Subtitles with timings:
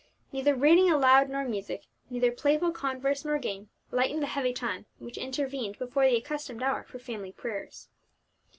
[0.31, 5.15] Neither reading aloud nor music, neither playful converse nor game, lightened the heavy time which
[5.15, 7.87] intervened before the accustomed hour for family prayers.